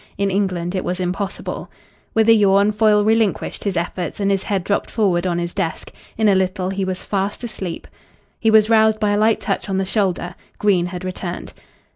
[0.17, 1.69] In England it was impossible.
[2.15, 5.91] With a yawn Foyle relinquished his efforts, and his head dropped forward on his desk.
[6.17, 7.87] In a little he was fast asleep.
[8.39, 10.33] He was roused by a light touch on the shoulder.
[10.57, 11.53] Green had returned.